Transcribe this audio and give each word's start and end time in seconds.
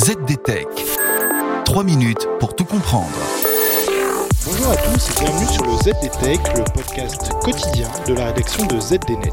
ZDTech. 0.00 0.66
3 1.66 1.84
minutes 1.84 2.26
pour 2.38 2.56
tout 2.56 2.64
comprendre. 2.64 3.10
Bonjour 4.46 4.72
à 4.72 4.76
tous 4.76 5.10
et 5.10 5.20
bienvenue 5.22 5.46
sur 5.46 5.62
le 5.62 5.72
ZDTech, 5.72 6.40
le 6.56 6.64
podcast 6.72 7.30
quotidien 7.42 7.86
de 8.06 8.14
la 8.14 8.24
rédaction 8.28 8.64
de 8.64 8.80
ZDNet. 8.80 9.30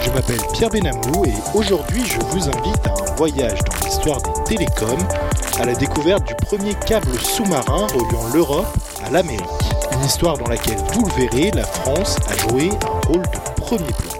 Je 0.00 0.10
m'appelle 0.10 0.40
Pierre 0.54 0.70
Benamou 0.70 1.26
et 1.26 1.34
aujourd'hui 1.54 2.06
je 2.06 2.18
vous 2.30 2.48
invite 2.48 2.86
à 2.86 3.12
un 3.12 3.14
voyage 3.16 3.58
dans 3.64 3.86
l'histoire 3.86 4.22
des 4.22 4.44
télécoms, 4.56 5.06
à 5.60 5.66
la 5.66 5.74
découverte 5.74 6.26
du 6.26 6.34
premier 6.36 6.72
câble 6.86 7.18
sous-marin 7.18 7.86
reliant 7.88 8.32
l'Europe 8.32 8.78
à 9.04 9.10
l'Amérique. 9.10 9.44
Une 9.92 10.04
histoire 10.06 10.38
dans 10.38 10.48
laquelle, 10.48 10.78
vous 10.94 11.04
le 11.04 11.12
verrez, 11.12 11.50
la 11.50 11.64
France 11.64 12.16
a 12.30 12.48
joué 12.48 12.70
un 12.70 13.08
rôle 13.08 13.24
de 13.24 13.60
premier 13.60 13.84
plan. 13.84 14.17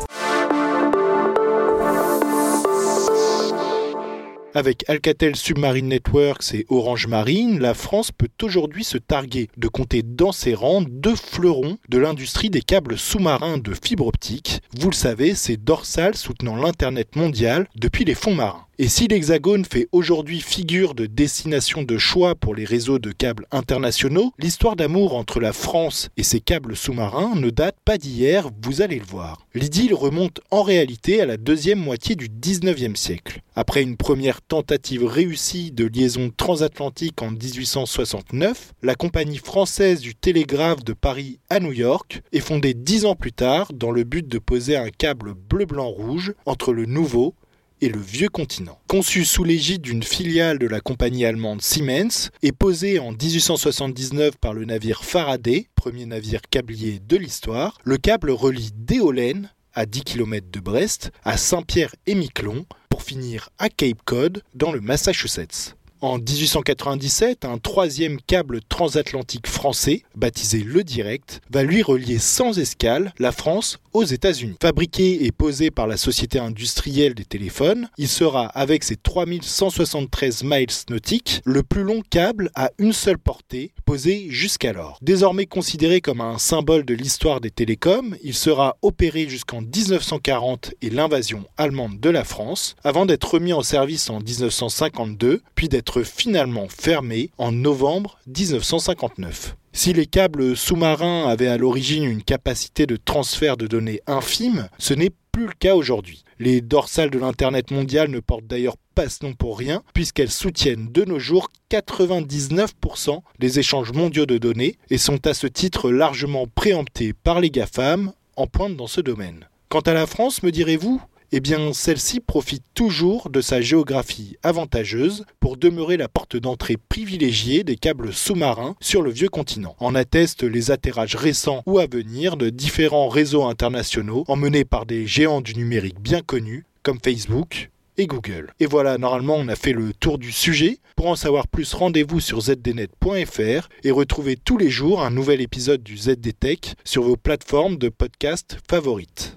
Avec 4.54 4.88
Alcatel 4.88 5.36
Submarine 5.36 5.88
Networks 5.88 6.54
et 6.54 6.64
Orange 6.70 7.06
Marine, 7.06 7.58
la 7.58 7.74
France 7.74 8.10
peut 8.10 8.30
aujourd'hui 8.42 8.82
se 8.82 8.96
targuer 8.96 9.50
de 9.58 9.68
compter 9.68 10.02
dans 10.02 10.32
ses 10.32 10.54
rangs 10.54 10.82
deux 10.88 11.16
fleurons 11.16 11.76
de 11.90 11.98
l'industrie 11.98 12.48
des 12.48 12.62
câbles 12.62 12.96
sous-marins 12.96 13.58
de 13.58 13.74
fibre 13.74 14.06
optique. 14.06 14.60
Vous 14.78 14.88
le 14.88 14.94
savez, 14.94 15.34
c'est 15.34 15.58
Dorsal 15.58 16.16
soutenant 16.16 16.56
l'Internet 16.56 17.14
mondial 17.14 17.68
depuis 17.76 18.06
les 18.06 18.14
fonds 18.14 18.34
marins. 18.34 18.67
Et 18.80 18.86
si 18.86 19.08
l'Hexagone 19.08 19.64
fait 19.64 19.88
aujourd'hui 19.90 20.38
figure 20.40 20.94
de 20.94 21.06
destination 21.06 21.82
de 21.82 21.98
choix 21.98 22.36
pour 22.36 22.54
les 22.54 22.64
réseaux 22.64 23.00
de 23.00 23.10
câbles 23.10 23.48
internationaux, 23.50 24.32
l'histoire 24.38 24.76
d'amour 24.76 25.16
entre 25.16 25.40
la 25.40 25.52
France 25.52 26.10
et 26.16 26.22
ses 26.22 26.38
câbles 26.38 26.76
sous-marins 26.76 27.34
ne 27.34 27.50
date 27.50 27.74
pas 27.84 27.98
d'hier, 27.98 28.50
vous 28.62 28.80
allez 28.80 29.00
le 29.00 29.04
voir. 29.04 29.48
L'idylle 29.52 29.94
remonte 29.94 30.40
en 30.52 30.62
réalité 30.62 31.20
à 31.20 31.26
la 31.26 31.36
deuxième 31.36 31.80
moitié 31.80 32.14
du 32.14 32.28
19e 32.28 32.94
siècle. 32.94 33.40
Après 33.56 33.82
une 33.82 33.96
première 33.96 34.42
tentative 34.42 35.04
réussie 35.04 35.72
de 35.72 35.86
liaison 35.86 36.30
transatlantique 36.30 37.20
en 37.20 37.32
1869, 37.32 38.74
la 38.84 38.94
compagnie 38.94 39.38
française 39.38 39.98
du 39.98 40.14
télégraphe 40.14 40.84
de 40.84 40.92
Paris 40.92 41.40
à 41.50 41.58
New 41.58 41.72
York 41.72 42.22
est 42.30 42.38
fondée 42.38 42.74
dix 42.74 43.06
ans 43.06 43.16
plus 43.16 43.32
tard 43.32 43.72
dans 43.74 43.90
le 43.90 44.04
but 44.04 44.28
de 44.28 44.38
poser 44.38 44.76
un 44.76 44.90
câble 44.90 45.34
bleu-blanc-rouge 45.34 46.32
entre 46.46 46.72
le 46.72 46.86
nouveau 46.86 47.34
et 47.80 47.88
le 47.88 48.00
vieux 48.00 48.28
continent. 48.28 48.78
Conçu 48.86 49.24
sous 49.24 49.44
l'égide 49.44 49.82
d'une 49.82 50.02
filiale 50.02 50.58
de 50.58 50.66
la 50.66 50.80
compagnie 50.80 51.24
allemande 51.24 51.62
Siemens 51.62 52.30
et 52.42 52.52
posé 52.52 52.98
en 52.98 53.12
1879 53.12 54.36
par 54.38 54.54
le 54.54 54.64
navire 54.64 55.04
Faraday, 55.04 55.68
premier 55.74 56.06
navire 56.06 56.40
câblier 56.50 56.98
de 56.98 57.16
l'histoire, 57.16 57.78
le 57.84 57.96
câble 57.96 58.30
relie 58.30 58.72
Déolène, 58.74 59.50
à 59.74 59.86
10 59.86 60.02
km 60.02 60.46
de 60.50 60.60
Brest, 60.60 61.10
à 61.24 61.36
Saint-Pierre-et-Miquelon, 61.36 62.66
pour 62.88 63.02
finir 63.02 63.50
à 63.58 63.68
Cape 63.68 64.02
Cod, 64.04 64.42
dans 64.54 64.72
le 64.72 64.80
Massachusetts. 64.80 65.77
En 66.00 66.18
1897, 66.18 67.44
un 67.44 67.58
troisième 67.58 68.20
câble 68.20 68.60
transatlantique 68.68 69.48
français, 69.48 70.04
baptisé 70.14 70.60
Le 70.60 70.84
Direct, 70.84 71.40
va 71.50 71.64
lui 71.64 71.82
relier 71.82 72.18
sans 72.18 72.56
escale 72.60 73.12
la 73.18 73.32
France 73.32 73.80
aux 73.92 74.04
États-Unis. 74.04 74.54
Fabriqué 74.62 75.24
et 75.24 75.32
posé 75.32 75.72
par 75.72 75.88
la 75.88 75.96
Société 75.96 76.38
industrielle 76.38 77.14
des 77.14 77.24
téléphones, 77.24 77.88
il 77.98 78.06
sera, 78.06 78.46
avec 78.46 78.84
ses 78.84 78.94
3173 78.94 80.44
miles 80.44 80.68
nautiques, 80.88 81.40
le 81.44 81.64
plus 81.64 81.82
long 81.82 82.02
câble 82.08 82.50
à 82.54 82.70
une 82.78 82.92
seule 82.92 83.18
portée, 83.18 83.72
posé 83.84 84.26
jusqu'alors. 84.30 84.98
Désormais 85.02 85.46
considéré 85.46 86.00
comme 86.00 86.20
un 86.20 86.38
symbole 86.38 86.84
de 86.84 86.94
l'histoire 86.94 87.40
des 87.40 87.50
télécoms, 87.50 88.14
il 88.22 88.34
sera 88.34 88.76
opéré 88.82 89.28
jusqu'en 89.28 89.62
1940 89.62 90.74
et 90.80 90.90
l'invasion 90.90 91.44
allemande 91.56 91.98
de 91.98 92.10
la 92.10 92.22
France, 92.22 92.76
avant 92.84 93.04
d'être 93.04 93.34
remis 93.34 93.52
en 93.52 93.62
service 93.62 94.10
en 94.10 94.20
1952, 94.20 95.42
puis 95.56 95.68
d'être 95.68 95.87
finalement 96.04 96.66
fermé 96.68 97.30
en 97.38 97.52
novembre 97.52 98.18
1959. 98.26 99.56
Si 99.72 99.92
les 99.92 100.06
câbles 100.06 100.56
sous-marins 100.56 101.28
avaient 101.28 101.48
à 101.48 101.56
l'origine 101.56 102.04
une 102.04 102.22
capacité 102.22 102.86
de 102.86 102.96
transfert 102.96 103.56
de 103.56 103.66
données 103.66 104.00
infime, 104.06 104.68
ce 104.78 104.94
n'est 104.94 105.12
plus 105.32 105.46
le 105.46 105.52
cas 105.58 105.74
aujourd'hui. 105.74 106.24
Les 106.40 106.60
dorsales 106.60 107.10
de 107.10 107.18
l'Internet 107.18 107.70
mondial 107.70 108.10
ne 108.10 108.20
portent 108.20 108.46
d'ailleurs 108.46 108.76
pas 108.94 109.08
ce 109.08 109.24
nom 109.24 109.34
pour 109.34 109.58
rien, 109.58 109.82
puisqu'elles 109.94 110.30
soutiennent 110.30 110.90
de 110.90 111.04
nos 111.04 111.18
jours 111.18 111.48
99% 111.70 113.20
des 113.38 113.58
échanges 113.58 113.92
mondiaux 113.92 114.26
de 114.26 114.38
données 114.38 114.76
et 114.90 114.98
sont 114.98 115.26
à 115.26 115.34
ce 115.34 115.46
titre 115.46 115.90
largement 115.90 116.46
préemptées 116.46 117.12
par 117.12 117.40
les 117.40 117.50
GAFAM 117.50 118.12
en 118.36 118.46
pointe 118.46 118.76
dans 118.76 118.86
ce 118.86 119.00
domaine. 119.00 119.48
Quant 119.68 119.80
à 119.80 119.92
la 119.92 120.06
France, 120.06 120.42
me 120.42 120.50
direz-vous? 120.50 121.00
Eh 121.32 121.40
bien 121.40 121.72
celle-ci 121.72 122.20
profite 122.20 122.64
toujours 122.74 123.30
de 123.30 123.40
sa 123.40 123.60
géographie 123.60 124.36
avantageuse 124.42 125.24
pour 125.40 125.56
demeurer 125.56 125.96
la 125.96 126.08
porte 126.08 126.36
d'entrée 126.36 126.76
privilégiée 126.76 127.64
des 127.64 127.76
câbles 127.76 128.12
sous-marins 128.12 128.76
sur 128.80 129.02
le 129.02 129.10
vieux 129.10 129.28
continent. 129.28 129.76
En 129.78 129.94
attestent 129.94 130.44
les 130.44 130.70
atterrages 130.70 131.16
récents 131.16 131.62
ou 131.66 131.78
à 131.78 131.86
venir 131.86 132.36
de 132.36 132.50
différents 132.50 133.08
réseaux 133.08 133.44
internationaux 133.44 134.24
emmenés 134.28 134.64
par 134.64 134.86
des 134.86 135.06
géants 135.06 135.40
du 135.40 135.54
numérique 135.54 136.00
bien 136.00 136.22
connus 136.22 136.64
comme 136.82 136.98
Facebook, 137.04 137.70
et 137.98 138.06
Google. 138.06 138.54
Et 138.60 138.66
voilà, 138.66 138.96
normalement 138.96 139.34
on 139.36 139.48
a 139.48 139.56
fait 139.56 139.72
le 139.72 139.92
tour 139.92 140.18
du 140.18 140.32
sujet. 140.32 140.78
Pour 140.96 141.08
en 141.08 141.16
savoir 141.16 141.48
plus, 141.48 141.74
rendez-vous 141.74 142.20
sur 142.20 142.40
zdnet.fr 142.40 143.68
et 143.84 143.90
retrouvez 143.90 144.36
tous 144.36 144.56
les 144.56 144.70
jours 144.70 145.02
un 145.02 145.10
nouvel 145.10 145.40
épisode 145.40 145.82
du 145.82 145.96
ZDTech 145.96 146.74
sur 146.84 147.02
vos 147.02 147.16
plateformes 147.16 147.76
de 147.76 147.88
podcast 147.88 148.58
favorites. 148.70 149.36